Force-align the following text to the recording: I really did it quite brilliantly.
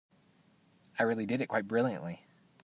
I 0.97 1.03
really 1.03 1.27
did 1.27 1.41
it 1.41 1.47
quite 1.49 1.67
brilliantly. 1.67 2.23